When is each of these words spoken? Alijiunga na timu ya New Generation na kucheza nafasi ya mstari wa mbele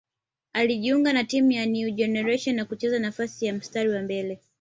Alijiunga 0.53 1.13
na 1.13 1.23
timu 1.23 1.51
ya 1.51 1.65
New 1.65 1.89
Generation 1.89 2.55
na 2.55 2.65
kucheza 2.65 2.99
nafasi 2.99 3.45
ya 3.45 3.53
mstari 3.53 3.89
wa 3.89 4.01
mbele 4.01 4.39